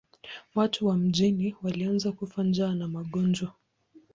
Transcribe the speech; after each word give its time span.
Watu 0.55 0.87
wa 0.87 0.97
mjini 0.97 1.55
walianza 1.63 2.11
kufa 2.11 2.43
njaa 2.43 2.73
na 2.73 2.87
magonjwa. 2.87 3.53